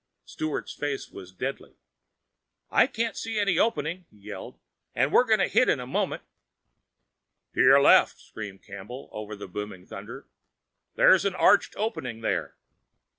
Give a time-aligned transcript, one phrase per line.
[0.25, 1.75] Sturt's face was deathly.
[2.71, 4.57] "I don't see any opening!" he yelled.
[4.95, 6.23] "And we're going to hit in a moment!"
[7.53, 10.25] "To your left!" screamed Inspector Campbell over the booming thunder.
[10.95, 12.55] "There's an arched opening there."